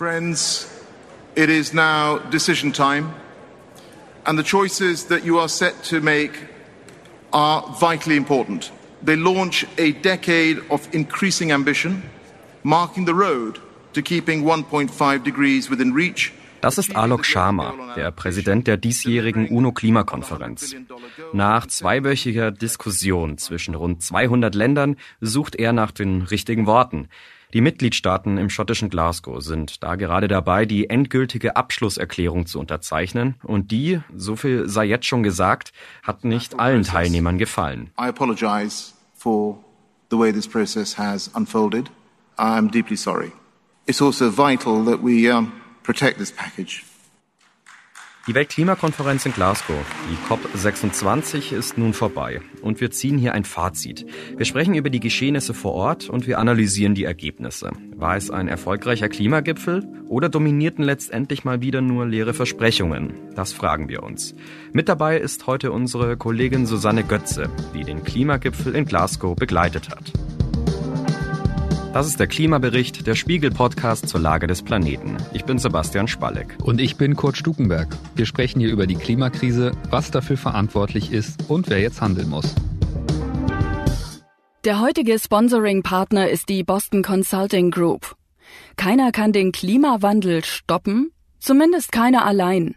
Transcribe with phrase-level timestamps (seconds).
[0.00, 0.66] Friends,
[1.36, 3.12] it is now decision time,
[4.24, 6.32] and the choices that you are set to make
[7.34, 8.72] are vitally important.
[9.02, 12.02] They launch a decade of increasing ambition,
[12.62, 13.58] marking the road
[13.92, 20.76] to keeping 1.5 degrees within reach Das ist Alok Sharma, der Präsident der diesjährigen UNO-Klimakonferenz.
[21.32, 27.08] Nach zweiwöchiger Diskussion zwischen rund 200 Ländern sucht er nach den richtigen Worten.
[27.52, 33.34] Die Mitgliedstaaten im schottischen Glasgow sind da gerade dabei, die endgültige Abschlusserklärung zu unterzeichnen.
[33.42, 35.72] Und die, so viel sei jetzt schon gesagt,
[36.04, 37.90] hat nicht allen Teilnehmern gefallen.
[37.98, 39.58] I apologize for
[40.10, 41.90] the way this process has unfolded.
[42.38, 43.32] I am deeply sorry.
[43.86, 46.84] It's also vital that we um, protect this package.
[48.26, 49.78] Die Weltklimakonferenz in Glasgow,
[50.10, 54.04] die COP26, ist nun vorbei und wir ziehen hier ein Fazit.
[54.36, 57.70] Wir sprechen über die Geschehnisse vor Ort und wir analysieren die Ergebnisse.
[57.96, 63.14] War es ein erfolgreicher Klimagipfel oder dominierten letztendlich mal wieder nur leere Versprechungen?
[63.34, 64.34] Das fragen wir uns.
[64.72, 70.12] Mit dabei ist heute unsere Kollegin Susanne Götze, die den Klimagipfel in Glasgow begleitet hat.
[71.92, 75.16] Das ist der Klimabericht, der Spiegel-Podcast zur Lage des Planeten.
[75.32, 76.56] Ich bin Sebastian Spalleck.
[76.62, 77.88] Und ich bin Kurt Stukenberg.
[78.14, 82.54] Wir sprechen hier über die Klimakrise, was dafür verantwortlich ist und wer jetzt handeln muss.
[84.64, 88.14] Der heutige Sponsoring-Partner ist die Boston Consulting Group.
[88.76, 92.76] Keiner kann den Klimawandel stoppen, zumindest keiner allein.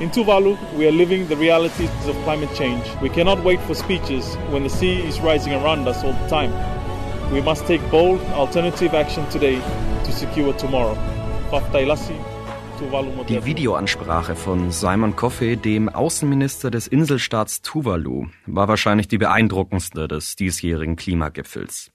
[0.00, 2.82] In Tuvalu, we are living the realities of climate change.
[3.02, 6.50] We cannot wait for speeches when the sea is rising around us all the time.
[7.30, 9.60] We must take bold, alternative action today
[10.04, 10.96] to secure tomorrow.
[13.28, 20.36] Die Videoansprache von Simon Coffey, dem Außenminister des Inselstaats Tuvalu, war wahrscheinlich die beeindruckendste des
[20.36, 21.90] diesjährigen Klimagipfels.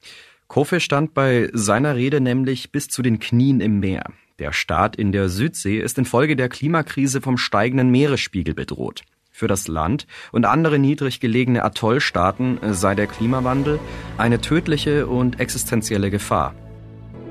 [0.47, 4.03] Coffey stand bei seiner Rede nämlich bis zu den Knien im Meer.
[4.37, 9.03] Der Staat in der Südsee ist infolge der Klimakrise vom steigenden Meeresspiegel bedroht.
[9.31, 13.79] Für das Land und andere niedrig gelegene Atollstaaten sei der Klimawandel
[14.17, 16.53] eine tödliche und existenzielle Gefahr.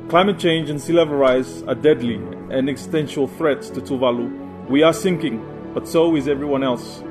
[0.08, 2.18] Climate change and sea level rise are deadly
[2.50, 4.30] and existential threats to Tuvalu.
[4.70, 5.42] We are sinking,
[5.74, 7.04] but so is everyone else.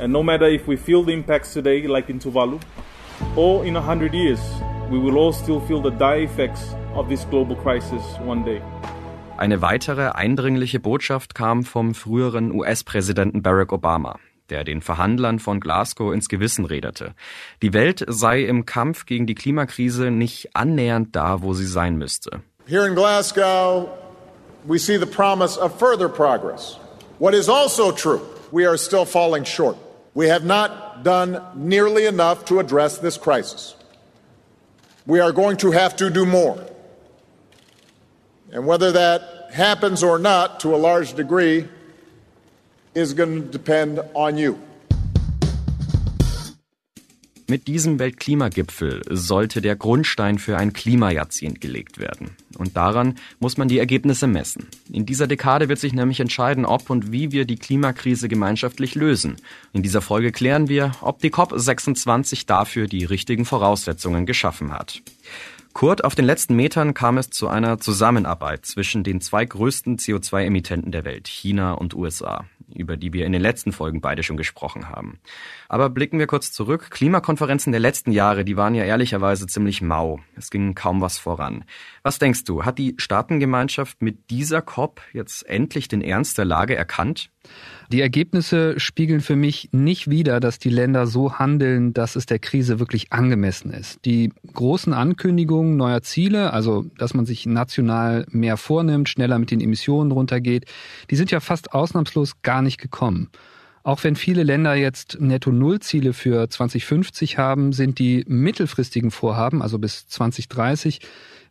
[0.00, 2.60] And no matter if we feel the impacts today, like in Tuvalu,
[3.36, 4.40] or in a hundred years,
[4.90, 8.60] we will all still feel the dire effects of this global crisis one day.
[9.38, 14.18] Eine weitere eindringliche Botschaft kam vom früheren US-Präsidenten Barack Obama,
[14.50, 17.14] der den Verhandlern von Glasgow ins Gewissen redete.
[17.60, 22.42] Die Welt sei im Kampf gegen die Klimakrise nicht annähernd da, wo sie sein müsste.
[22.66, 23.88] Here in Glasgow,
[24.64, 26.78] we see the promise of further progress.
[27.18, 28.20] What is also true,
[28.52, 29.76] we are still falling short.
[30.14, 33.74] We have not done nearly enough to address this crisis.
[35.06, 36.58] We are going to have to do more.
[38.52, 41.66] And whether that happens or not to a large degree
[42.94, 44.56] is going to depend on you.
[47.48, 52.36] Mit diesem Weltklimagipfel sollte der Grundstein für ein Klimajahrzehnt gelegt werden.
[52.56, 54.68] Und daran muss man die Ergebnisse messen.
[54.90, 59.36] In dieser Dekade wird sich nämlich entscheiden, ob und wie wir die Klimakrise gemeinschaftlich lösen.
[59.72, 65.02] In dieser Folge klären wir, ob die COP26 dafür die richtigen Voraussetzungen geschaffen hat.
[65.72, 70.92] Kurt, auf den letzten Metern kam es zu einer Zusammenarbeit zwischen den zwei größten CO2-Emittenten
[70.92, 74.90] der Welt, China und USA, über die wir in den letzten Folgen beide schon gesprochen
[74.90, 75.18] haben.
[75.70, 76.90] Aber blicken wir kurz zurück.
[76.90, 80.20] Klimakonferenzen der letzten Jahre, die waren ja ehrlicherweise ziemlich mau.
[80.36, 81.64] Es ging kaum was voran.
[82.02, 86.76] Was denkst du, hat die Staatengemeinschaft mit dieser COP jetzt endlich den Ernst der Lage
[86.76, 87.30] erkannt?
[87.92, 92.38] Die Ergebnisse spiegeln für mich nicht wider, dass die Länder so handeln, dass es der
[92.38, 94.02] Krise wirklich angemessen ist.
[94.06, 99.60] Die großen Ankündigungen neuer Ziele, also dass man sich national mehr vornimmt, schneller mit den
[99.60, 100.64] Emissionen runtergeht,
[101.10, 103.28] die sind ja fast ausnahmslos gar nicht gekommen.
[103.84, 110.06] Auch wenn viele Länder jetzt Netto-Null-Ziele für 2050 haben, sind die mittelfristigen Vorhaben, also bis
[110.06, 111.00] 2030,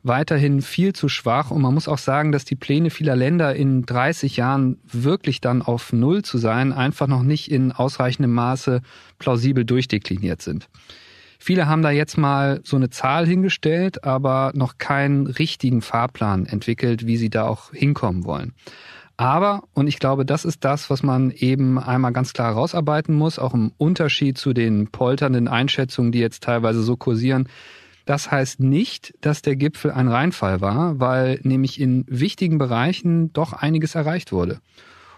[0.04, 1.52] weiterhin viel zu schwach.
[1.52, 5.62] Und man muss auch sagen, dass die Pläne vieler Länder in 30 Jahren wirklich dann
[5.62, 8.82] auf Null zu sein, einfach noch nicht in ausreichendem Maße
[9.20, 10.70] plausibel durchdekliniert sind.
[11.38, 17.08] Viele haben da jetzt mal so eine Zahl hingestellt, aber noch keinen richtigen Fahrplan entwickelt,
[17.08, 18.54] wie sie da auch hinkommen wollen.
[19.22, 23.38] Aber, und ich glaube, das ist das, was man eben einmal ganz klar herausarbeiten muss,
[23.38, 27.48] auch im Unterschied zu den polternden Einschätzungen, die jetzt teilweise so kursieren,
[28.08, 33.54] das heißt nicht, dass der Gipfel ein Reinfall war, weil nämlich in wichtigen Bereichen doch
[33.54, 34.60] einiges erreicht wurde.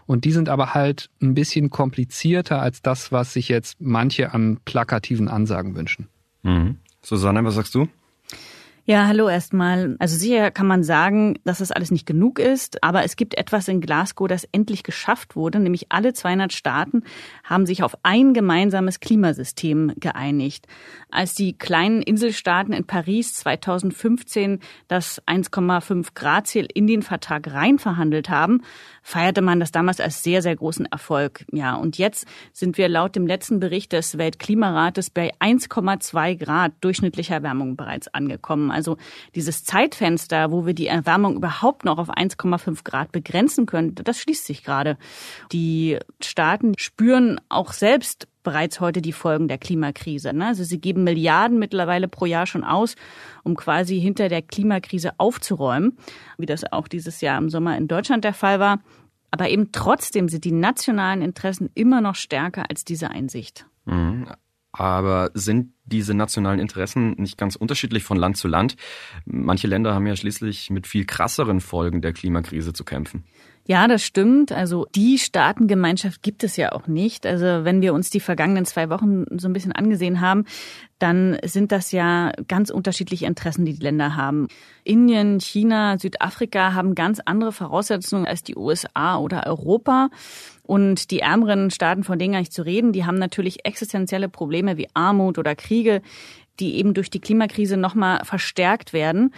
[0.06, 4.60] Und die sind aber halt ein bisschen komplizierter als das, was sich jetzt manche an
[4.66, 6.10] plakativen Ansagen wünschen.
[6.42, 6.76] Mhm.
[7.02, 7.88] Susanne, was sagst du?
[8.86, 9.96] Ja, hallo erstmal.
[10.00, 13.70] Also sicher kann man sagen, dass das alles nicht genug ist, aber es gibt etwas
[13.70, 17.04] in Glasgow, das endlich geschafft wurde, nämlich alle 200 Staaten
[17.46, 20.68] haben sich auf ein gemeinsames Klimasystem geeinigt.
[21.10, 24.60] Als die kleinen Inselstaaten in Paris 2015
[24.90, 28.64] das 1,5 Grad Ziel in den Vertrag rein verhandelt haben,
[29.02, 31.46] feierte man das damals als sehr, sehr großen Erfolg.
[31.54, 37.36] Ja, und jetzt sind wir laut dem letzten Bericht des Weltklimarates bei 1,2 Grad durchschnittlicher
[37.36, 38.73] Erwärmung bereits angekommen.
[38.74, 38.98] Also
[39.36, 44.46] dieses Zeitfenster, wo wir die Erwärmung überhaupt noch auf 1,5 Grad begrenzen können, das schließt
[44.46, 44.98] sich gerade.
[45.52, 50.34] Die Staaten spüren auch selbst bereits heute die Folgen der Klimakrise.
[50.34, 50.48] Ne?
[50.48, 52.96] Also sie geben Milliarden mittlerweile pro Jahr schon aus,
[53.44, 55.98] um quasi hinter der Klimakrise aufzuräumen,
[56.38, 58.80] wie das auch dieses Jahr im Sommer in Deutschland der Fall war.
[59.32, 63.66] Aber eben trotzdem sind die nationalen Interessen immer noch stärker als diese Einsicht.
[64.74, 68.76] Aber sind diese nationalen Interessen nicht ganz unterschiedlich von Land zu Land?
[69.26, 73.24] Manche Länder haben ja schließlich mit viel krasseren Folgen der Klimakrise zu kämpfen.
[73.66, 74.52] Ja, das stimmt.
[74.52, 77.26] Also die Staatengemeinschaft gibt es ja auch nicht.
[77.26, 80.44] Also wenn wir uns die vergangenen zwei Wochen so ein bisschen angesehen haben,
[81.00, 84.50] dann sind das ja ganz unterschiedliche Interessen, die die Länder haben.
[84.84, 90.10] Indien, China, Südafrika haben ganz andere Voraussetzungen als die USA oder Europa.
[90.64, 94.78] Und die ärmeren Staaten, von denen gar nicht zu reden, die haben natürlich existenzielle Probleme
[94.78, 96.02] wie Armut oder Kriege,
[96.60, 99.34] die eben durch die Klimakrise nochmal verstärkt werden.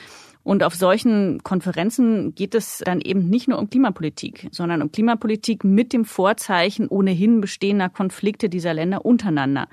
[0.45, 5.63] Und auf solchen Konferenzen geht es dann eben nicht nur um Klimapolitik, sondern um Klimapolitik
[5.63, 9.67] mit dem Vorzeichen ohnehin bestehender Konflikte dieser Länder untereinander.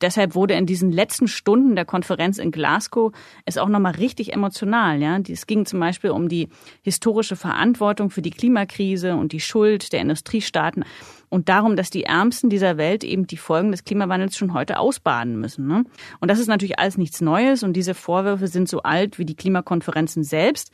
[0.00, 3.12] Deshalb wurde in diesen letzten Stunden der Konferenz in Glasgow
[3.44, 5.00] es auch nochmal richtig emotional.
[5.00, 6.48] Ja, es ging zum Beispiel um die
[6.82, 10.84] historische Verantwortung für die Klimakrise und die Schuld der Industriestaaten
[11.28, 15.38] und darum, dass die Ärmsten dieser Welt eben die Folgen des Klimawandels schon heute ausbaden
[15.38, 15.66] müssen.
[15.66, 15.84] Ne?
[16.20, 19.36] Und das ist natürlich alles nichts Neues und diese Vorwürfe sind so alt wie die
[19.36, 20.72] Klimakonferenzen selbst.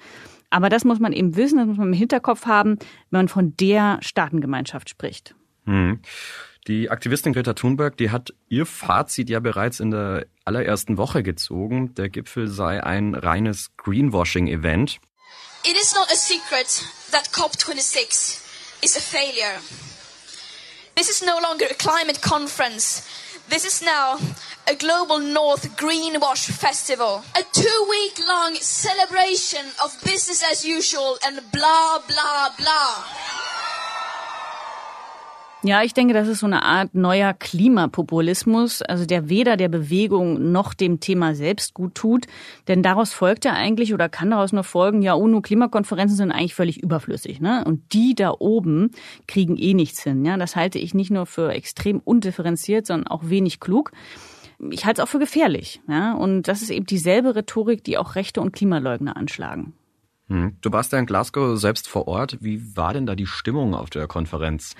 [0.50, 2.78] Aber das muss man eben wissen, das muss man im Hinterkopf haben,
[3.10, 5.34] wenn man von der Staatengemeinschaft spricht.
[5.64, 6.00] Hm.
[6.68, 11.94] Die Aktivistin Greta Thunberg, die hat ihr Fazit ja bereits in der allerersten Woche gezogen.
[11.94, 14.98] Der Gipfel sei ein reines Greenwashing-Event.
[15.64, 18.40] It is not a secret that COP26
[18.82, 19.60] is a failure.
[20.96, 23.04] This is no longer a climate conference.
[23.48, 24.18] This is now
[24.68, 27.22] a global North Greenwash Festival.
[27.36, 33.55] A two week long celebration of business as usual and blah, blah, blah.
[35.62, 40.52] Ja, ich denke, das ist so eine Art neuer Klimapopulismus, also der weder der Bewegung
[40.52, 42.26] noch dem Thema selbst gut tut.
[42.68, 46.82] Denn daraus folgt ja eigentlich oder kann daraus nur folgen, ja, UNO-Klimakonferenzen sind eigentlich völlig
[46.82, 47.40] überflüssig.
[47.40, 47.64] Ne?
[47.66, 48.90] Und die da oben
[49.26, 50.24] kriegen eh nichts hin.
[50.26, 50.36] Ja?
[50.36, 53.92] Das halte ich nicht nur für extrem undifferenziert, sondern auch wenig klug.
[54.70, 55.80] Ich halte es auch für gefährlich.
[55.88, 56.12] Ja?
[56.12, 59.72] Und das ist eben dieselbe Rhetorik, die auch Rechte und Klimaleugner anschlagen.
[60.28, 60.56] Hm.
[60.60, 62.38] Du warst ja in Glasgow selbst vor Ort.
[62.40, 64.74] Wie war denn da die Stimmung auf der Konferenz?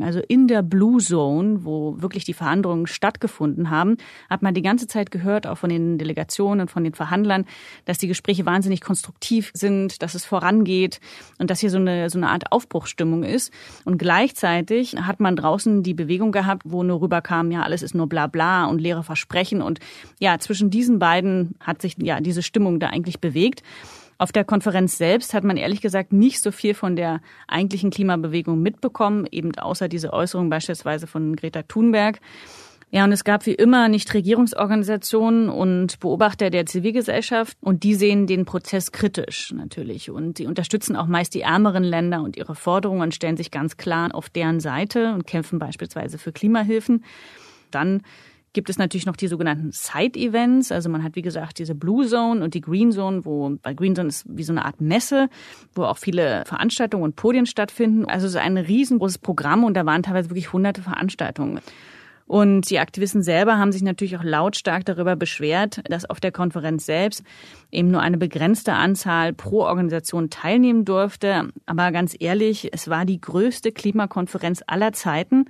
[0.00, 3.96] Also in der Blue Zone, wo wirklich die Verhandlungen stattgefunden haben,
[4.30, 7.46] hat man die ganze Zeit gehört, auch von den Delegationen, von den Verhandlern,
[7.84, 11.00] dass die Gespräche wahnsinnig konstruktiv sind, dass es vorangeht
[11.38, 13.52] und dass hier so eine, so eine Art Aufbruchsstimmung ist.
[13.84, 18.08] Und gleichzeitig hat man draußen die Bewegung gehabt, wo nur rüberkam, ja, alles ist nur
[18.08, 19.62] bla bla und leere Versprechen.
[19.62, 19.80] Und
[20.20, 23.62] ja, zwischen diesen beiden hat sich ja diese Stimmung da eigentlich bewegt.
[24.22, 28.62] Auf der Konferenz selbst hat man ehrlich gesagt nicht so viel von der eigentlichen Klimabewegung
[28.62, 32.20] mitbekommen, eben außer diese Äußerung beispielsweise von Greta Thunberg.
[32.92, 38.44] Ja, und es gab wie immer Nichtregierungsorganisationen und Beobachter der Zivilgesellschaft und die sehen den
[38.44, 43.16] Prozess kritisch natürlich und sie unterstützen auch meist die ärmeren Länder und ihre Forderungen und
[43.16, 47.02] stellen sich ganz klar auf deren Seite und kämpfen beispielsweise für Klimahilfen.
[47.72, 48.02] Dann
[48.52, 50.72] gibt es natürlich noch die sogenannten Side-Events.
[50.72, 53.96] Also man hat, wie gesagt, diese Blue Zone und die Green Zone, wo bei Green
[53.96, 55.28] Zone ist wie so eine Art Messe,
[55.74, 58.04] wo auch viele Veranstaltungen und Podien stattfinden.
[58.04, 61.60] Also es ist ein riesengroßes Programm und da waren teilweise wirklich hunderte Veranstaltungen.
[62.26, 66.86] Und die Aktivisten selber haben sich natürlich auch lautstark darüber beschwert, dass auf der Konferenz
[66.86, 67.22] selbst
[67.70, 71.50] eben nur eine begrenzte Anzahl pro Organisation teilnehmen durfte.
[71.66, 75.46] Aber ganz ehrlich, es war die größte Klimakonferenz aller Zeiten.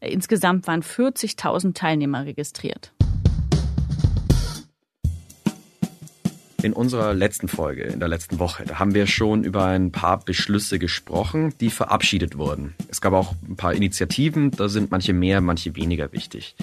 [0.00, 2.92] Insgesamt waren 40.000 Teilnehmer registriert.
[6.62, 10.18] In unserer letzten Folge, in der letzten Woche, da haben wir schon über ein paar
[10.22, 12.74] Beschlüsse gesprochen, die verabschiedet wurden.
[12.88, 16.54] Es gab auch ein paar Initiativen, da sind manche mehr, manche weniger wichtig.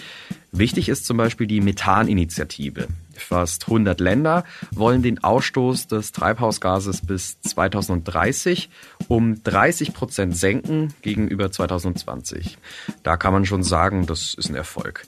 [0.51, 2.87] Wichtig ist zum Beispiel die Methaninitiative.
[3.15, 8.69] Fast 100 Länder wollen den Ausstoß des Treibhausgases bis 2030
[9.07, 12.57] um 30 Prozent senken gegenüber 2020.
[13.01, 15.05] Da kann man schon sagen, das ist ein Erfolg.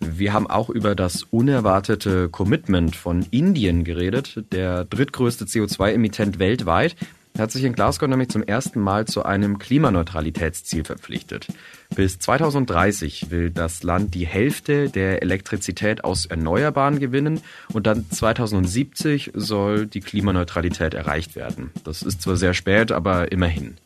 [0.00, 6.96] Wir haben auch über das unerwartete Commitment von Indien geredet, der drittgrößte CO2-Emittent weltweit
[7.38, 11.48] hat sich in Glasgow nämlich zum ersten Mal zu einem Klimaneutralitätsziel verpflichtet.
[11.94, 17.40] Bis 2030 will das Land die Hälfte der Elektrizität aus Erneuerbaren gewinnen
[17.72, 21.70] und dann 2070 soll die Klimaneutralität erreicht werden.
[21.84, 23.76] Das ist zwar sehr spät, aber immerhin.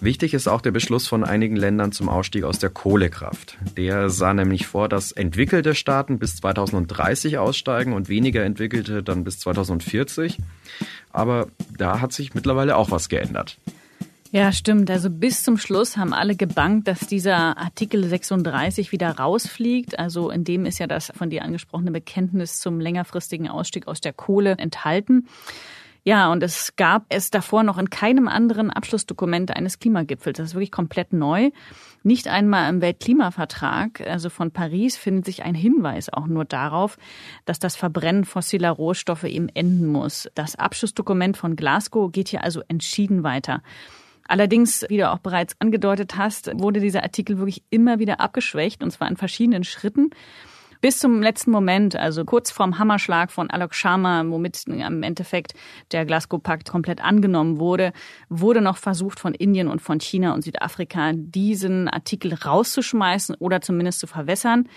[0.00, 3.58] Wichtig ist auch der Beschluss von einigen Ländern zum Ausstieg aus der Kohlekraft.
[3.76, 9.40] Der sah nämlich vor, dass entwickelte Staaten bis 2030 aussteigen und weniger entwickelte dann bis
[9.40, 10.38] 2040.
[11.10, 13.58] Aber da hat sich mittlerweile auch was geändert.
[14.30, 14.90] Ja, stimmt.
[14.90, 19.98] Also bis zum Schluss haben alle gebankt, dass dieser Artikel 36 wieder rausfliegt.
[19.98, 24.12] Also in dem ist ja das von dir angesprochene Bekenntnis zum längerfristigen Ausstieg aus der
[24.12, 25.26] Kohle enthalten.
[26.08, 30.38] Ja, und es gab es davor noch in keinem anderen Abschlussdokument eines Klimagipfels.
[30.38, 31.50] Das ist wirklich komplett neu.
[32.02, 36.96] Nicht einmal im Weltklimavertrag, also von Paris, findet sich ein Hinweis auch nur darauf,
[37.44, 40.30] dass das Verbrennen fossiler Rohstoffe eben enden muss.
[40.34, 43.60] Das Abschlussdokument von Glasgow geht hier also entschieden weiter.
[44.26, 48.92] Allerdings, wie du auch bereits angedeutet hast, wurde dieser Artikel wirklich immer wieder abgeschwächt, und
[48.92, 50.08] zwar in verschiedenen Schritten
[50.80, 55.54] bis zum letzten Moment, also kurz vorm Hammerschlag von Alok Sharma, womit im Endeffekt
[55.92, 57.92] der Glasgow-Pakt komplett angenommen wurde,
[58.28, 64.00] wurde noch versucht von Indien und von China und Südafrika diesen Artikel rauszuschmeißen oder zumindest
[64.00, 64.68] zu verwässern.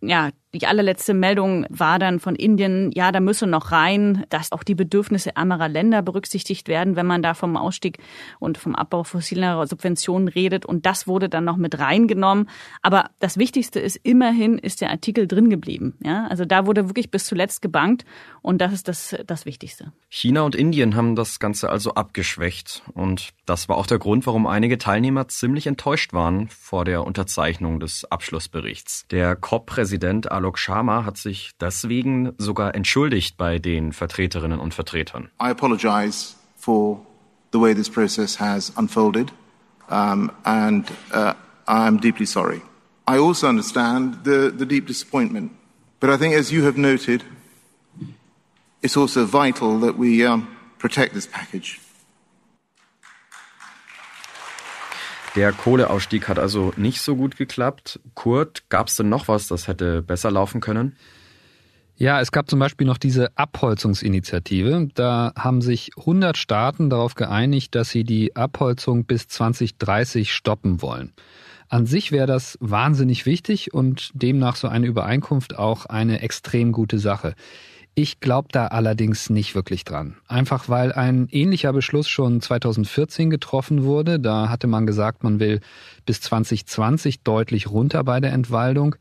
[0.00, 4.62] Ja, die allerletzte Meldung war dann von Indien, ja, da müsse noch rein, dass auch
[4.62, 7.98] die Bedürfnisse ärmerer Länder berücksichtigt werden, wenn man da vom Ausstieg
[8.38, 10.64] und vom Abbau fossiler Subventionen redet.
[10.64, 12.48] Und das wurde dann noch mit reingenommen.
[12.82, 15.96] Aber das Wichtigste ist, immerhin ist der Artikel drin geblieben.
[16.02, 18.04] Ja, also da wurde wirklich bis zuletzt gebankt.
[18.40, 19.92] Und das ist das, das Wichtigste.
[20.08, 22.82] China und Indien haben das Ganze also abgeschwächt.
[22.94, 27.80] Und das war auch der Grund, warum einige Teilnehmer ziemlich enttäuscht waren vor der Unterzeichnung
[27.80, 29.04] des Abschlussberichts.
[29.10, 35.28] Der COP-Präsident Alok Sharma hat sich deswegen sogar entschuldigt bei den Vertreterinnen und Vertretern.
[35.40, 37.04] I apologize for
[37.52, 39.32] the way this process has unfolded
[39.90, 41.34] um, and uh,
[41.66, 42.62] I'm deeply sorry.
[43.08, 45.50] I also understand the, the deep disappointment.
[45.98, 47.24] But I think, as you have noted,
[48.82, 50.46] it's also vital that we um,
[50.78, 51.80] protect this package.
[55.36, 58.00] Der Kohleausstieg hat also nicht so gut geklappt.
[58.14, 60.96] Kurt, gab es denn noch was, das hätte besser laufen können?
[61.98, 64.88] Ja, es gab zum Beispiel noch diese Abholzungsinitiative.
[64.94, 71.12] Da haben sich 100 Staaten darauf geeinigt, dass sie die Abholzung bis 2030 stoppen wollen.
[71.68, 76.98] An sich wäre das wahnsinnig wichtig und demnach so eine Übereinkunft auch eine extrem gute
[76.98, 77.34] Sache.
[77.98, 80.16] Ich glaube da allerdings nicht wirklich dran.
[80.28, 84.20] Einfach weil ein ähnlicher Beschluss schon 2014 getroffen wurde.
[84.20, 85.60] Da hatte man gesagt, man will
[86.04, 88.96] bis 2020 deutlich runter bei der Entwaldung.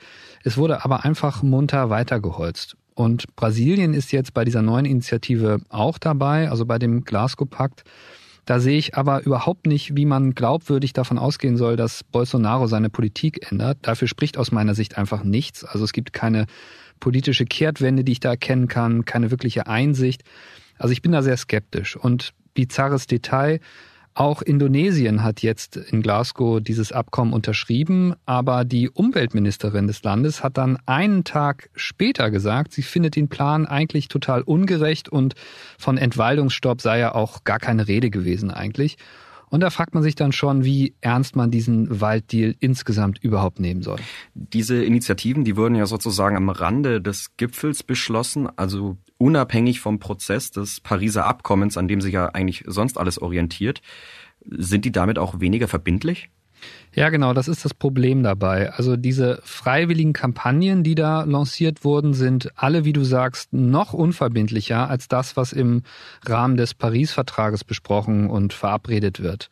[0.46, 2.78] Es wurde aber einfach munter weitergeholzt.
[2.94, 7.84] Und Brasilien ist jetzt bei dieser neuen Initiative auch dabei, also bei dem Glasgow-Pakt.
[8.46, 12.90] Da sehe ich aber überhaupt nicht, wie man glaubwürdig davon ausgehen soll, dass Bolsonaro seine
[12.90, 13.80] Politik ändert.
[13.82, 15.66] Dafür spricht aus meiner Sicht einfach nichts.
[15.66, 16.46] Also es gibt keine
[17.00, 20.24] politische Kehrtwende, die ich da erkennen kann, keine wirkliche Einsicht.
[20.78, 21.96] Also ich bin da sehr skeptisch.
[21.96, 23.60] Und bizarres Detail,
[24.18, 30.58] auch Indonesien hat jetzt in Glasgow dieses Abkommen unterschrieben, aber die Umweltministerin des Landes hat
[30.58, 35.36] dann einen Tag später gesagt, sie findet den Plan eigentlich total ungerecht und
[35.78, 38.96] von Entwaldungsstopp sei ja auch gar keine Rede gewesen eigentlich.
[39.50, 43.82] Und da fragt man sich dann schon, wie ernst man diesen Walddeal insgesamt überhaupt nehmen
[43.82, 44.00] soll.
[44.34, 50.52] Diese Initiativen, die wurden ja sozusagen am Rande des Gipfels beschlossen, also unabhängig vom Prozess
[50.52, 53.82] des Pariser Abkommens, an dem sich ja eigentlich sonst alles orientiert.
[54.48, 56.30] Sind die damit auch weniger verbindlich?
[56.96, 58.72] Ja, genau, das ist das Problem dabei.
[58.72, 64.90] Also diese freiwilligen Kampagnen, die da lanciert wurden, sind alle, wie du sagst, noch unverbindlicher
[64.90, 65.84] als das, was im
[66.26, 69.50] Rahmen des Paris-Vertrages besprochen und verabredet wird.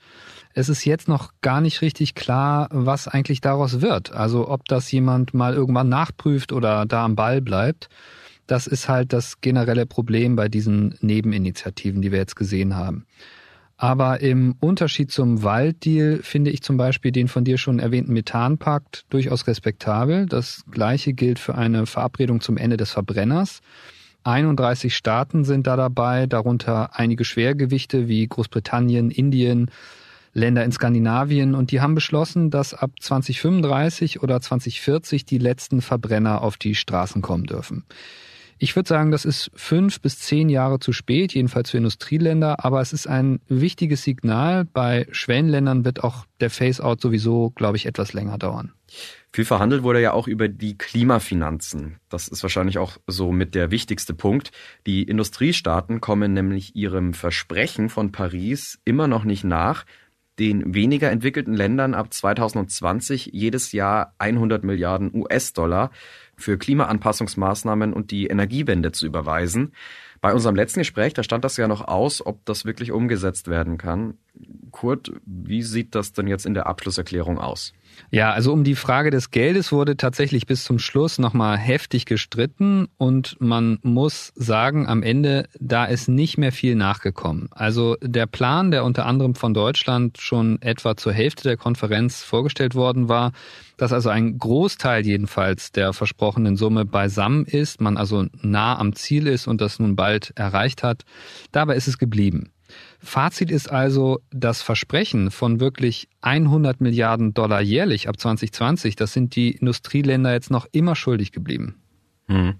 [0.53, 4.13] Es ist jetzt noch gar nicht richtig klar, was eigentlich daraus wird.
[4.13, 7.89] Also ob das jemand mal irgendwann nachprüft oder da am Ball bleibt.
[8.47, 13.05] Das ist halt das generelle Problem bei diesen Nebeninitiativen, die wir jetzt gesehen haben.
[13.77, 19.05] Aber im Unterschied zum Walddeal finde ich zum Beispiel den von dir schon erwähnten Methanpakt
[19.09, 20.25] durchaus respektabel.
[20.25, 23.61] Das gleiche gilt für eine Verabredung zum Ende des Verbrenners.
[24.23, 29.69] 31 Staaten sind da dabei, darunter einige Schwergewichte wie Großbritannien, Indien,
[30.33, 36.41] Länder in Skandinavien und die haben beschlossen, dass ab 2035 oder 2040 die letzten Verbrenner
[36.41, 37.83] auf die Straßen kommen dürfen.
[38.57, 42.81] Ich würde sagen, das ist fünf bis zehn Jahre zu spät, jedenfalls für Industrieländer, aber
[42.81, 44.65] es ist ein wichtiges Signal.
[44.65, 48.73] Bei Schwellenländern wird auch der Phase-out sowieso, glaube ich, etwas länger dauern.
[49.31, 51.97] Viel verhandelt wurde ja auch über die Klimafinanzen.
[52.09, 54.51] Das ist wahrscheinlich auch so mit der wichtigste Punkt.
[54.85, 59.85] Die Industriestaaten kommen nämlich ihrem Versprechen von Paris immer noch nicht nach,
[60.39, 65.91] den weniger entwickelten Ländern ab 2020 jedes Jahr 100 Milliarden US-Dollar
[66.35, 69.73] für Klimaanpassungsmaßnahmen und die Energiewende zu überweisen.
[70.21, 73.77] Bei unserem letzten Gespräch, da stand das ja noch aus, ob das wirklich umgesetzt werden
[73.77, 74.17] kann.
[74.71, 77.73] Kurt, wie sieht das denn jetzt in der Abschlusserklärung aus?
[78.11, 82.87] Ja, also um die Frage des Geldes wurde tatsächlich bis zum Schluss nochmal heftig gestritten
[82.97, 87.49] und man muss sagen, am Ende, da ist nicht mehr viel nachgekommen.
[87.51, 92.75] Also der Plan, der unter anderem von Deutschland schon etwa zur Hälfte der Konferenz vorgestellt
[92.75, 93.31] worden war,
[93.77, 99.27] dass also ein Großteil jedenfalls der versprochenen Summe beisammen ist, man also nah am Ziel
[99.27, 101.03] ist und das nun bald erreicht hat,
[101.51, 102.52] dabei ist es geblieben.
[103.03, 109.35] Fazit ist also, das Versprechen von wirklich 100 Milliarden Dollar jährlich ab 2020, das sind
[109.35, 111.81] die Industrieländer jetzt noch immer schuldig geblieben.
[112.27, 112.55] Hm.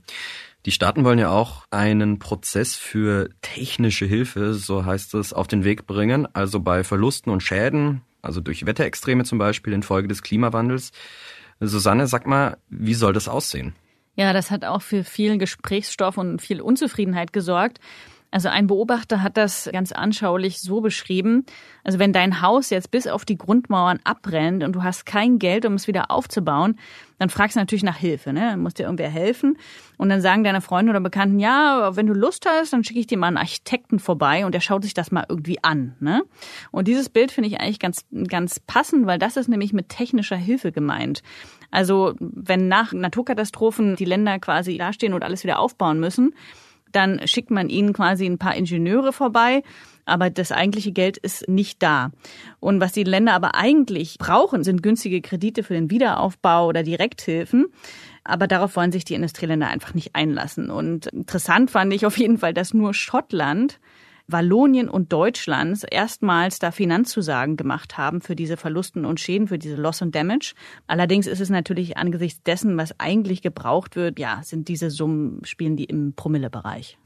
[0.66, 5.64] Die Staaten wollen ja auch einen Prozess für technische Hilfe, so heißt es, auf den
[5.64, 10.92] Weg bringen, also bei Verlusten und Schäden, also durch Wetterextreme zum Beispiel infolge des Klimawandels.
[11.60, 13.76] Susanne, sag mal, wie soll das aussehen?
[14.16, 17.80] Ja, das hat auch für viel Gesprächsstoff und viel Unzufriedenheit gesorgt.
[18.34, 21.46] Also ein Beobachter hat das ganz anschaulich so beschrieben.
[21.84, 25.68] Also wenn dein Haus jetzt bis auf die Grundmauern abbrennt und du hast kein Geld,
[25.68, 26.80] um es wieder aufzubauen,
[27.20, 28.40] dann fragst du natürlich nach Hilfe, ne?
[28.50, 29.60] Dann muss dir irgendwer helfen.
[30.00, 33.06] Und dann sagen deine Freunde oder Bekannten, ja, wenn du Lust hast, dann schicke ich
[33.06, 36.24] dir mal einen Architekten vorbei und der schaut sich das mal irgendwie an, ne?
[36.72, 40.38] Und dieses Bild finde ich eigentlich ganz, ganz passend, weil das ist nämlich mit technischer
[40.38, 41.22] Hilfe gemeint.
[41.70, 46.34] Also wenn nach Naturkatastrophen die Länder quasi dastehen und alles wieder aufbauen müssen,
[46.96, 49.64] dann schickt man ihnen quasi ein paar Ingenieure vorbei,
[50.06, 52.12] aber das eigentliche Geld ist nicht da.
[52.60, 57.68] Und was die Länder aber eigentlich brauchen, sind günstige Kredite für den Wiederaufbau oder Direkthilfen.
[58.26, 60.70] Aber darauf wollen sich die Industrieländer einfach nicht einlassen.
[60.70, 63.80] Und interessant fand ich auf jeden Fall, dass nur Schottland
[64.28, 69.76] Wallonien und Deutschland erstmals da Finanzzusagen gemacht haben für diese Verlusten und Schäden, für diese
[69.76, 70.54] Loss and Damage.
[70.88, 75.76] Allerdings ist es natürlich angesichts dessen, was eigentlich gebraucht wird, ja, sind diese Summen, spielen
[75.76, 76.98] die im Promillebereich.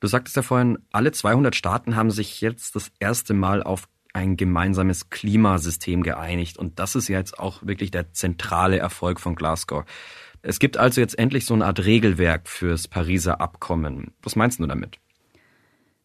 [0.00, 4.36] Du sagtest ja vorhin, alle 200 Staaten haben sich jetzt das erste Mal auf ein
[4.36, 6.58] gemeinsames Klimasystem geeinigt.
[6.58, 9.84] Und das ist jetzt auch wirklich der zentrale Erfolg von Glasgow.
[10.42, 14.12] Es gibt also jetzt endlich so eine Art Regelwerk fürs Pariser Abkommen.
[14.22, 14.98] Was meinst du damit?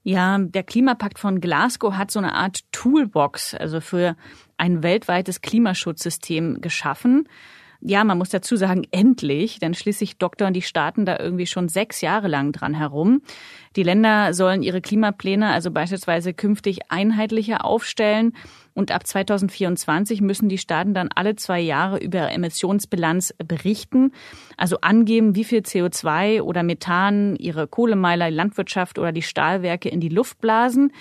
[0.07, 4.15] Ja, der Klimapakt von Glasgow hat so eine Art Toolbox, also für
[4.55, 7.27] ein weltweites Klimaschutzsystem geschaffen.
[7.87, 12.01] Ja, man muss dazu sagen, endlich, denn schließlich doktern die Staaten da irgendwie schon sechs
[12.01, 13.21] Jahre lang dran herum.
[13.75, 18.33] Die Länder sollen ihre Klimapläne also beispielsweise künftig einheitlicher aufstellen
[18.73, 24.13] und ab 2024 müssen die Staaten dann alle zwei Jahre über Emissionsbilanz berichten,
[24.57, 30.09] also angeben, wie viel CO2 oder Methan ihre Kohlemeiler, Landwirtschaft oder die Stahlwerke in die
[30.09, 30.91] Luft blasen.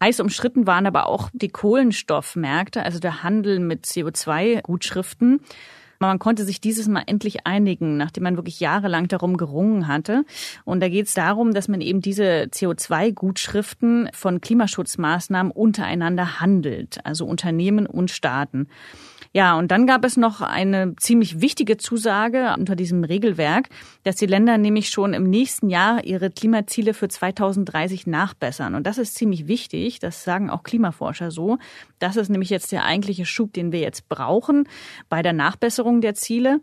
[0.00, 5.40] Heiß umstritten waren aber auch die Kohlenstoffmärkte, also der Handel mit CO2-Gutschriften.
[6.02, 10.24] Man konnte sich dieses Mal endlich einigen, nachdem man wirklich jahrelang darum gerungen hatte.
[10.64, 17.26] Und da geht es darum, dass man eben diese CO2-Gutschriften von Klimaschutzmaßnahmen untereinander handelt, also
[17.26, 18.66] Unternehmen und Staaten.
[19.32, 23.68] Ja, und dann gab es noch eine ziemlich wichtige Zusage unter diesem Regelwerk,
[24.02, 28.74] dass die Länder nämlich schon im nächsten Jahr ihre Klimaziele für 2030 nachbessern.
[28.74, 31.58] Und das ist ziemlich wichtig, das sagen auch Klimaforscher so.
[32.00, 34.68] Das ist nämlich jetzt der eigentliche Schub, den wir jetzt brauchen
[35.08, 36.60] bei der Nachbesserung der Ziele.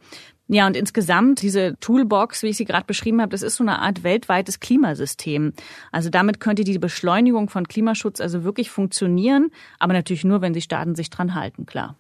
[0.50, 3.80] Ja, und insgesamt diese Toolbox, wie ich sie gerade beschrieben habe, das ist so eine
[3.80, 5.54] Art weltweites Klimasystem.
[5.92, 10.62] Also damit könnte die Beschleunigung von Klimaschutz also wirklich funktionieren, aber natürlich nur, wenn die
[10.62, 11.98] Staaten sich dran halten, klar.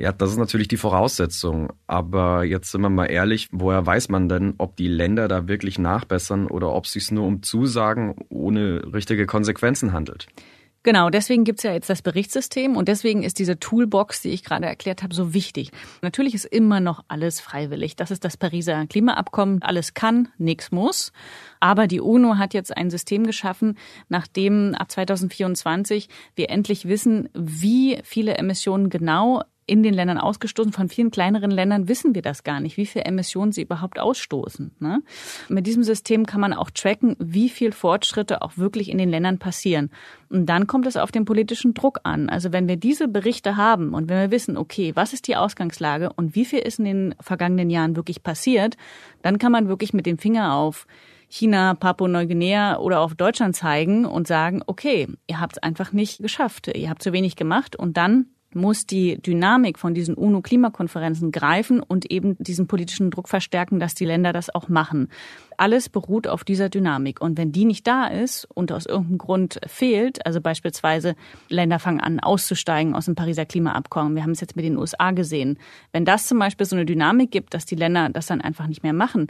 [0.00, 1.72] Ja, das ist natürlich die Voraussetzung.
[1.88, 5.76] Aber jetzt sind wir mal ehrlich, woher weiß man denn, ob die Länder da wirklich
[5.78, 10.28] nachbessern oder ob es sich nur um Zusagen ohne richtige Konsequenzen handelt?
[10.84, 14.66] Genau, deswegen gibt's ja jetzt das Berichtssystem und deswegen ist diese Toolbox, die ich gerade
[14.66, 15.72] erklärt habe, so wichtig.
[16.02, 17.96] Natürlich ist immer noch alles freiwillig.
[17.96, 19.62] Das ist das Pariser Klimaabkommen.
[19.62, 21.12] Alles kann, nichts muss.
[21.58, 23.76] Aber die UNO hat jetzt ein System geschaffen,
[24.08, 30.72] nachdem ab 2024 wir endlich wissen, wie viele Emissionen genau in den Ländern ausgestoßen.
[30.72, 34.72] Von vielen kleineren Ländern wissen wir das gar nicht, wie viel Emissionen sie überhaupt ausstoßen.
[34.80, 35.02] Ne?
[35.48, 39.38] Mit diesem System kann man auch tracken, wie viel Fortschritte auch wirklich in den Ländern
[39.38, 39.90] passieren.
[40.30, 42.28] Und dann kommt es auf den politischen Druck an.
[42.28, 46.10] Also wenn wir diese Berichte haben und wenn wir wissen, okay, was ist die Ausgangslage
[46.14, 48.76] und wie viel ist in den vergangenen Jahren wirklich passiert,
[49.22, 50.86] dann kann man wirklich mit dem Finger auf
[51.28, 56.68] China, Papua-Neuguinea oder auf Deutschland zeigen und sagen, okay, ihr habt es einfach nicht geschafft,
[56.74, 62.10] ihr habt zu wenig gemacht und dann muss die Dynamik von diesen UNO-Klimakonferenzen greifen und
[62.10, 65.08] eben diesen politischen Druck verstärken, dass die Länder das auch machen.
[65.56, 67.20] Alles beruht auf dieser Dynamik.
[67.20, 71.14] Und wenn die nicht da ist und aus irgendeinem Grund fehlt, also beispielsweise
[71.48, 75.10] Länder fangen an auszusteigen aus dem Pariser Klimaabkommen, wir haben es jetzt mit den USA
[75.10, 75.58] gesehen,
[75.92, 78.82] wenn das zum Beispiel so eine Dynamik gibt, dass die Länder das dann einfach nicht
[78.82, 79.26] mehr machen,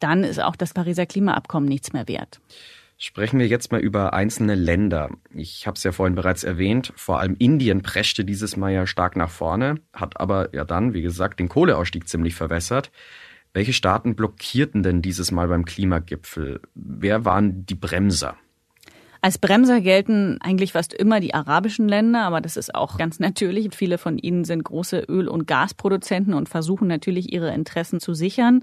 [0.00, 2.40] dann ist auch das Pariser Klimaabkommen nichts mehr wert.
[2.98, 5.10] Sprechen wir jetzt mal über einzelne Länder.
[5.34, 9.16] Ich habe es ja vorhin bereits erwähnt, vor allem Indien preschte dieses Mal ja stark
[9.16, 12.90] nach vorne, hat aber ja dann, wie gesagt, den Kohleausstieg ziemlich verwässert.
[13.52, 16.62] Welche Staaten blockierten denn dieses Mal beim Klimagipfel?
[16.74, 18.36] Wer waren die Bremser?
[19.26, 23.74] Als Bremser gelten eigentlich fast immer die arabischen Länder, aber das ist auch ganz natürlich.
[23.74, 28.62] Viele von ihnen sind große Öl- und Gasproduzenten und versuchen natürlich ihre Interessen zu sichern.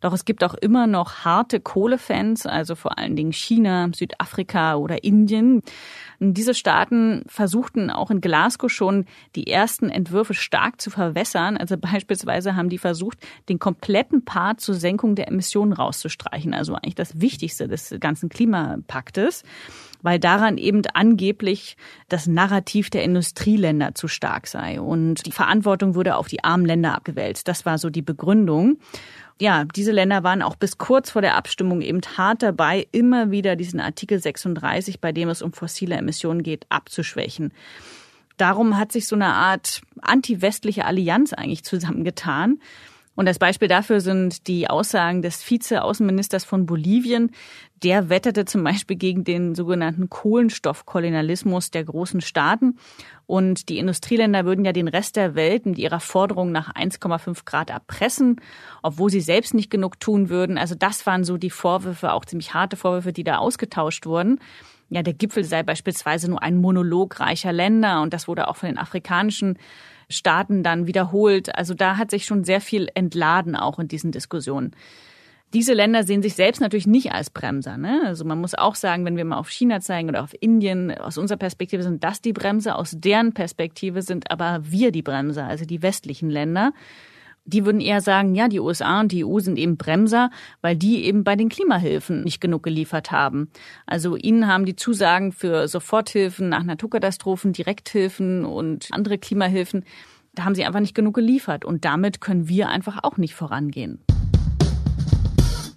[0.00, 5.02] Doch es gibt auch immer noch harte Kohlefans, also vor allen Dingen China, Südafrika oder
[5.02, 5.62] Indien.
[6.32, 11.56] Diese Staaten versuchten auch in Glasgow schon die ersten Entwürfe stark zu verwässern.
[11.56, 16.54] Also beispielsweise haben die versucht, den kompletten Part zur Senkung der Emissionen rauszustreichen.
[16.54, 19.42] Also eigentlich das Wichtigste des ganzen Klimapaktes
[20.04, 21.78] weil daran eben angeblich
[22.10, 26.94] das Narrativ der Industrieländer zu stark sei und die Verantwortung würde auf die armen Länder
[26.94, 27.48] abgewälzt.
[27.48, 28.76] Das war so die Begründung.
[29.40, 33.56] Ja, diese Länder waren auch bis kurz vor der Abstimmung eben hart dabei, immer wieder
[33.56, 37.52] diesen Artikel 36, bei dem es um fossile Emissionen geht, abzuschwächen.
[38.36, 42.60] Darum hat sich so eine Art anti-westliche Allianz eigentlich zusammengetan.
[43.16, 47.30] Und das Beispiel dafür sind die Aussagen des Vize-Außenministers von Bolivien.
[47.84, 52.78] Der wetterte zum Beispiel gegen den sogenannten Kohlenstoffkolonialismus der großen Staaten.
[53.26, 57.68] Und die Industrieländer würden ja den Rest der Welt mit ihrer Forderung nach 1,5 Grad
[57.70, 58.40] erpressen,
[58.82, 60.56] obwohl sie selbst nicht genug tun würden.
[60.56, 64.40] Also das waren so die Vorwürfe, auch ziemlich harte Vorwürfe, die da ausgetauscht wurden
[64.90, 68.68] ja, der Gipfel sei beispielsweise nur ein Monolog reicher Länder und das wurde auch von
[68.68, 69.58] den afrikanischen
[70.08, 71.54] Staaten dann wiederholt.
[71.56, 74.72] Also da hat sich schon sehr viel entladen auch in diesen Diskussionen.
[75.54, 77.78] Diese Länder sehen sich selbst natürlich nicht als Bremser.
[77.78, 78.02] Ne?
[78.04, 81.16] Also man muss auch sagen, wenn wir mal auf China zeigen oder auf Indien, aus
[81.16, 85.64] unserer Perspektive sind das die Bremser, aus deren Perspektive sind aber wir die Bremser, also
[85.64, 86.72] die westlichen Länder.
[87.44, 91.04] Die würden eher sagen, ja, die USA und die EU sind eben Bremser, weil die
[91.04, 93.48] eben bei den Klimahilfen nicht genug geliefert haben.
[93.86, 99.84] Also ihnen haben die Zusagen für Soforthilfen nach Naturkatastrophen, Direkthilfen und andere Klimahilfen,
[100.34, 101.64] da haben sie einfach nicht genug geliefert.
[101.64, 104.00] Und damit können wir einfach auch nicht vorangehen.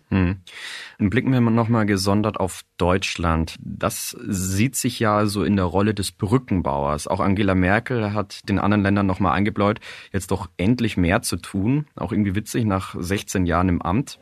[0.10, 0.38] Hm.
[1.00, 3.56] Dann blicken wir nochmal gesondert auf Deutschland.
[3.60, 7.08] Das sieht sich ja so in der Rolle des Brückenbauers.
[7.08, 9.80] Auch Angela Merkel hat den anderen Ländern nochmal eingebläut,
[10.14, 11.88] jetzt doch endlich mehr zu tun.
[11.96, 14.18] Auch irgendwie witzig nach 16 Jahren im Amt.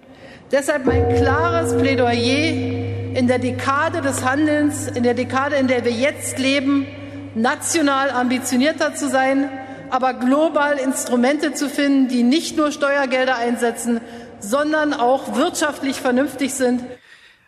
[0.51, 5.91] Deshalb mein klares Plädoyer in der Dekade des Handelns, in der Dekade, in der wir
[5.91, 6.85] jetzt leben,
[7.35, 9.49] national ambitionierter zu sein,
[9.89, 14.01] aber global Instrumente zu finden, die nicht nur Steuergelder einsetzen,
[14.49, 16.83] sondern auch wirtschaftlich vernünftig sind.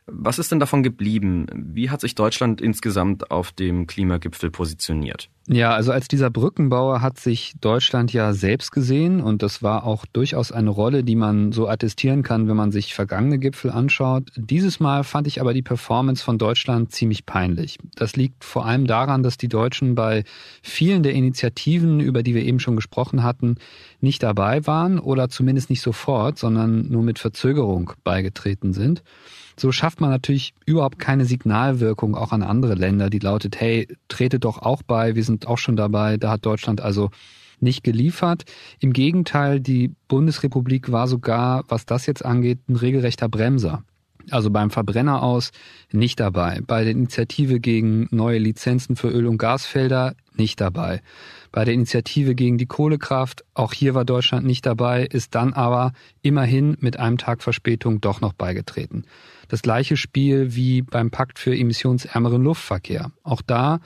[0.09, 1.47] Was ist denn davon geblieben?
[1.53, 5.29] Wie hat sich Deutschland insgesamt auf dem Klimagipfel positioniert?
[5.49, 10.05] Ja, also als dieser Brückenbauer hat sich Deutschland ja selbst gesehen und das war auch
[10.05, 14.29] durchaus eine Rolle, die man so attestieren kann, wenn man sich vergangene Gipfel anschaut.
[14.35, 17.77] Dieses Mal fand ich aber die Performance von Deutschland ziemlich peinlich.
[17.95, 20.23] Das liegt vor allem daran, dass die Deutschen bei
[20.61, 23.55] vielen der Initiativen, über die wir eben schon gesprochen hatten,
[23.99, 29.03] nicht dabei waren oder zumindest nicht sofort, sondern nur mit Verzögerung beigetreten sind.
[29.59, 34.45] So schafft man natürlich überhaupt keine Signalwirkung auch an andere Länder, die lautet, hey, tretet
[34.45, 36.17] doch auch bei, wir sind auch schon dabei.
[36.17, 37.09] Da hat Deutschland also
[37.59, 38.45] nicht geliefert.
[38.79, 43.83] Im Gegenteil, die Bundesrepublik war sogar, was das jetzt angeht, ein regelrechter Bremser.
[44.29, 45.51] Also beim Verbrenner aus
[45.91, 46.61] nicht dabei.
[46.65, 51.01] Bei der Initiative gegen neue Lizenzen für Öl- und Gasfelder nicht dabei.
[51.51, 55.93] Bei der Initiative gegen die Kohlekraft, auch hier war Deutschland nicht dabei, ist dann aber
[56.21, 59.05] immerhin mit einem Tag Verspätung doch noch beigetreten.
[59.47, 63.11] Das gleiche Spiel wie beim Pakt für emissionsärmeren Luftverkehr.
[63.23, 63.79] Auch da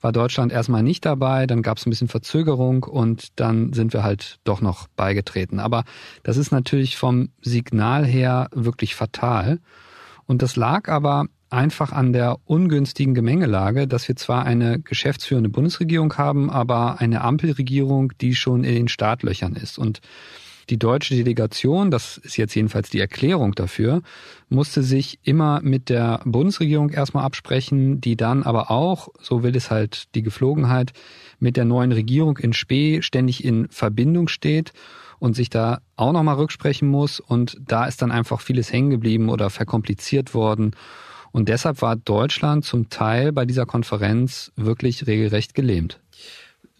[0.00, 4.02] war Deutschland erstmal nicht dabei, dann gab es ein bisschen Verzögerung und dann sind wir
[4.02, 5.58] halt doch noch beigetreten.
[5.58, 5.84] Aber
[6.22, 9.58] das ist natürlich vom Signal her wirklich fatal.
[10.26, 16.12] Und das lag aber einfach an der ungünstigen Gemengelage, dass wir zwar eine geschäftsführende Bundesregierung
[16.14, 19.78] haben, aber eine Ampelregierung, die schon in den Startlöchern ist.
[19.78, 20.00] Und
[20.68, 24.02] die deutsche Delegation, das ist jetzt jedenfalls die Erklärung dafür,
[24.48, 29.70] musste sich immer mit der Bundesregierung erstmal absprechen, die dann aber auch, so will es
[29.70, 30.92] halt die Geflogenheit,
[31.38, 34.72] mit der neuen Regierung in Spee ständig in Verbindung steht
[35.18, 37.20] und sich da auch nochmal rücksprechen muss.
[37.20, 40.72] Und da ist dann einfach vieles hängen geblieben oder verkompliziert worden.
[41.36, 46.00] Und deshalb war Deutschland zum Teil bei dieser Konferenz wirklich regelrecht gelähmt.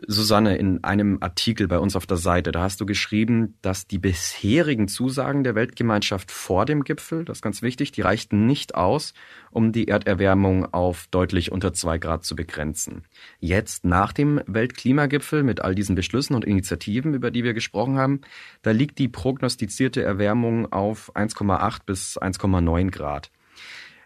[0.07, 3.99] Susanne, in einem Artikel bei uns auf der Seite, da hast du geschrieben, dass die
[3.99, 9.13] bisherigen Zusagen der Weltgemeinschaft vor dem Gipfel, das ist ganz wichtig, die reichten nicht aus,
[9.51, 13.05] um die Erderwärmung auf deutlich unter zwei Grad zu begrenzen.
[13.41, 18.23] Jetzt, nach dem Weltklimagipfel mit all diesen Beschlüssen und Initiativen, über die wir gesprochen haben,
[18.63, 23.31] da liegt die prognostizierte Erwärmung auf 1,8 bis 1,9 Grad.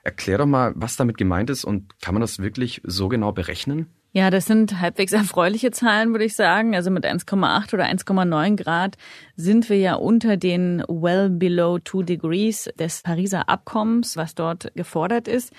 [0.03, 3.87] Erklär doch mal, was damit gemeint ist und kann man das wirklich so genau berechnen?
[4.13, 6.75] Ja, das sind halbwegs erfreuliche Zahlen, würde ich sagen.
[6.75, 8.97] Also mit 1,8 oder 1,9 Grad
[9.37, 15.29] sind wir ja unter den well below two degrees des Pariser Abkommens, was dort gefordert
[15.29, 15.53] ist.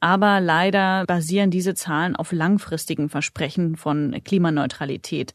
[0.00, 5.34] Aber leider basieren diese Zahlen auf langfristigen Versprechen von Klimaneutralität.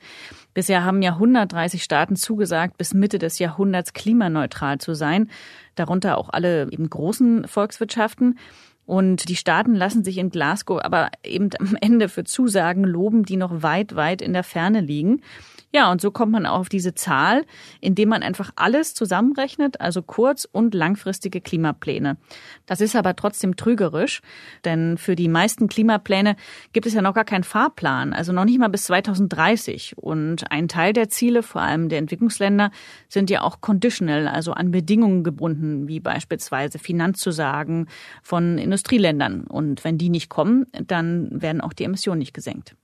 [0.54, 5.30] Bisher haben ja 130 Staaten zugesagt, bis Mitte des Jahrhunderts klimaneutral zu sein,
[5.76, 8.38] darunter auch alle eben großen Volkswirtschaften.
[8.86, 13.38] Und die Staaten lassen sich in Glasgow aber eben am Ende für Zusagen loben, die
[13.38, 15.22] noch weit, weit in der Ferne liegen.
[15.76, 17.46] Ja, und so kommt man auch auf diese Zahl,
[17.82, 22.18] indem man einfach alles zusammenrechnet, also kurz- und langfristige Klimapläne.
[22.68, 24.22] Das ist aber trotzdem trügerisch,
[24.66, 26.36] denn für die meisten Klimapläne
[26.74, 29.98] gibt es ja noch gar keinen Fahrplan, also noch nicht mal bis 2030.
[29.98, 32.70] Und ein Teil der Ziele, vor allem der Entwicklungsländer,
[33.10, 37.88] sind ja auch conditional, also an Bedingungen gebunden, wie beispielsweise Finanzzusagen
[38.22, 39.44] von Industrieländern.
[39.44, 42.76] Und wenn die nicht kommen, dann werden auch die Emissionen nicht gesenkt.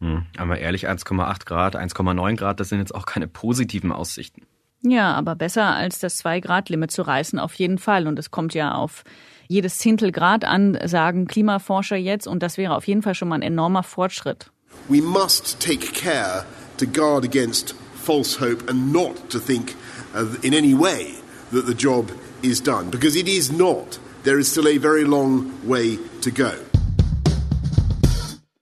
[0.00, 4.42] Hm, aber ehrlich, 1,8 Grad, 1,9 Grad, das sind jetzt auch keine positiven Aussichten.
[4.82, 8.06] Ja, aber besser als das 2-Grad-Limit zu reißen, auf jeden Fall.
[8.06, 9.04] Und es kommt ja auf
[9.48, 12.26] jedes Zehntel Grad an, sagen Klimaforscher jetzt.
[12.26, 14.50] Und das wäre auf jeden Fall schon mal ein enormer Fortschritt.
[14.88, 16.44] We must take care
[16.78, 19.74] to guard against false hope and not to think
[20.14, 21.14] uh, in any way
[21.52, 22.10] that the job
[22.42, 22.90] is done.
[22.90, 23.98] Because it is not.
[24.22, 26.50] There is still a very long way to go.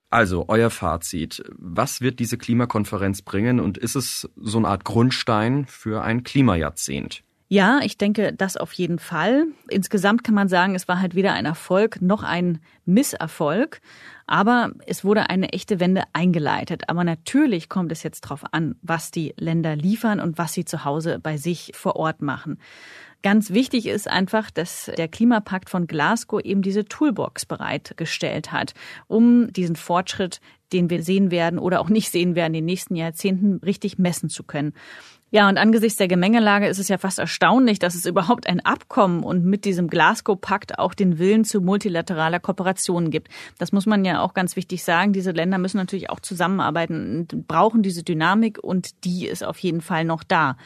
[0.08, 1.42] Also, euer Fazit.
[1.58, 7.24] Was wird diese Klimakonferenz bringen und ist es so eine Art Grundstein für ein Klimajahrzehnt?
[7.50, 9.46] Ja, ich denke, das auf jeden Fall.
[9.68, 13.80] Insgesamt kann man sagen, es war halt weder ein Erfolg noch ein Misserfolg.
[14.26, 16.88] Aber es wurde eine echte Wende eingeleitet.
[16.88, 20.84] Aber natürlich kommt es jetzt darauf an, was die Länder liefern und was sie zu
[20.84, 22.58] Hause bei sich vor Ort machen.
[23.22, 28.74] Ganz wichtig ist einfach, dass der Klimapakt von Glasgow eben diese Toolbox bereitgestellt hat,
[29.08, 30.40] um diesen Fortschritt,
[30.72, 34.28] den wir sehen werden oder auch nicht sehen werden in den nächsten Jahrzehnten, richtig messen
[34.28, 34.72] zu können.
[35.30, 39.22] Ja, und angesichts der Gemengelage ist es ja fast erstaunlich, dass es überhaupt ein Abkommen
[39.22, 43.28] und mit diesem Glasgow-Pakt auch den Willen zu multilateraler Kooperation gibt.
[43.58, 45.12] Das muss man ja auch ganz wichtig sagen.
[45.12, 49.82] Diese Länder müssen natürlich auch zusammenarbeiten und brauchen diese Dynamik und die ist auf jeden
[49.82, 50.56] Fall noch da.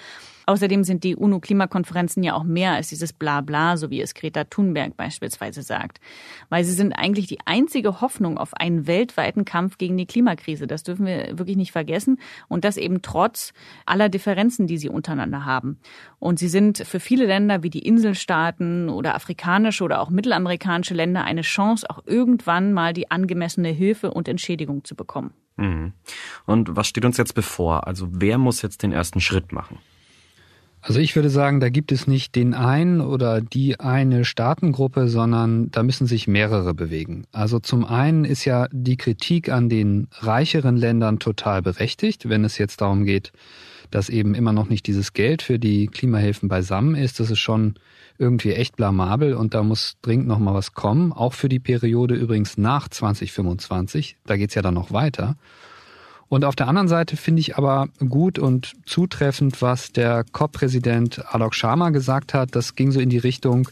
[0.47, 4.97] Außerdem sind die UNO-Klimakonferenzen ja auch mehr als dieses Blabla, so wie es Greta Thunberg
[4.97, 6.01] beispielsweise sagt.
[6.49, 10.67] Weil sie sind eigentlich die einzige Hoffnung auf einen weltweiten Kampf gegen die Klimakrise.
[10.67, 12.19] Das dürfen wir wirklich nicht vergessen.
[12.49, 13.53] Und das eben trotz
[13.87, 15.79] aller Differenzen, die sie untereinander haben.
[16.19, 21.25] Und sie sind für viele Länder wie die Inselstaaten oder afrikanische oder auch mittelamerikanische Länder
[21.25, 25.33] eine Chance, auch irgendwann mal die angemessene Hilfe und Entschädigung zu bekommen.
[25.57, 25.93] Mhm.
[26.47, 27.87] Und was steht uns jetzt bevor?
[27.87, 29.79] Also wer muss jetzt den ersten Schritt machen?
[30.85, 35.71] Also ich würde sagen, da gibt es nicht den einen oder die eine Staatengruppe, sondern
[35.71, 37.25] da müssen sich mehrere bewegen.
[37.31, 42.59] Also zum einen ist ja die Kritik an den reicheren Ländern total berechtigt, wenn es
[42.59, 43.33] jetzt darum geht,
[43.93, 47.21] dass eben immer noch nicht dieses Geld für die Klimahilfen beisammen ist.
[47.21, 47.75] Das ist schon
[48.19, 51.13] irgendwie echt blamabel und da muss dringend noch mal was kommen.
[51.13, 54.17] Auch für die Periode übrigens nach 2025.
[54.27, 55.37] Da geht's ja dann noch weiter.
[56.33, 61.55] Und auf der anderen Seite finde ich aber gut und zutreffend, was der COP-Präsident Alok
[61.55, 62.57] Sharma gesagt hat.
[62.57, 63.69] Das ging so in die Richtung,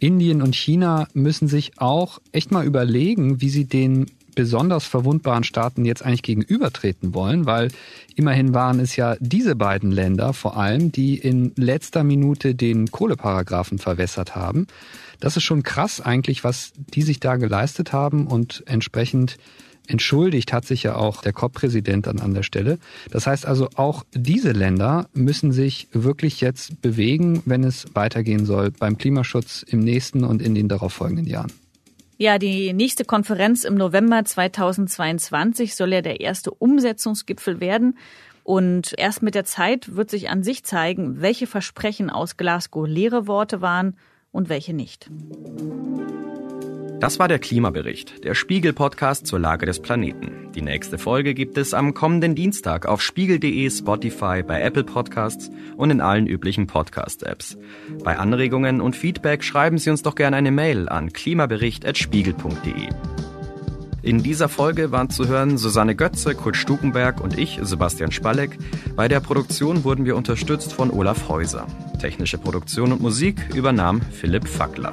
[0.00, 5.84] Indien und China müssen sich auch echt mal überlegen, wie sie den besonders verwundbaren Staaten
[5.84, 7.68] jetzt eigentlich gegenübertreten wollen, weil
[8.16, 13.78] immerhin waren es ja diese beiden Länder vor allem, die in letzter Minute den Kohleparagraphen
[13.78, 14.66] verwässert haben.
[15.20, 19.36] Das ist schon krass eigentlich, was die sich da geleistet haben und entsprechend
[19.86, 22.78] entschuldigt hat sich ja auch der COP-Präsident dann an der Stelle.
[23.10, 28.70] Das heißt also, auch diese Länder müssen sich wirklich jetzt bewegen, wenn es weitergehen soll
[28.70, 31.52] beim Klimaschutz im nächsten und in den darauffolgenden Jahren.
[32.18, 37.96] Ja, die nächste Konferenz im November 2022 soll ja der erste Umsetzungsgipfel werden.
[38.44, 43.26] Und erst mit der Zeit wird sich an sich zeigen, welche Versprechen aus Glasgow leere
[43.26, 43.96] Worte waren
[44.32, 45.10] und welche nicht.
[47.00, 50.52] Das war der Klimabericht, der Spiegel-Podcast zur Lage des Planeten.
[50.54, 55.90] Die nächste Folge gibt es am kommenden Dienstag auf spiegel.de, Spotify, bei Apple Podcasts und
[55.90, 57.56] in allen üblichen Podcast-Apps.
[58.04, 62.88] Bei Anregungen und Feedback schreiben Sie uns doch gerne eine Mail an klimabericht.spiegel.de.
[64.02, 68.58] In dieser Folge waren zu hören Susanne Götze, Kurt Stukenberg und ich, Sebastian Spalleck.
[68.94, 71.66] Bei der Produktion wurden wir unterstützt von Olaf Häuser.
[71.98, 74.92] Technische Produktion und Musik übernahm Philipp Fackler.